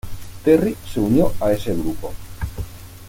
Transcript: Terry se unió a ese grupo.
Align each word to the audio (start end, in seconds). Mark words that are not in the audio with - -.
Terry 0.43 0.75
se 0.91 0.99
unió 0.99 1.31
a 1.39 1.51
ese 1.51 1.75
grupo. 1.75 2.11